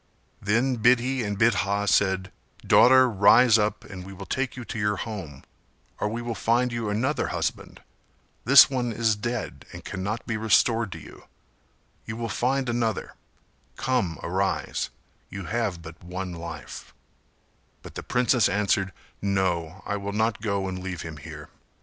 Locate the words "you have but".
15.29-16.03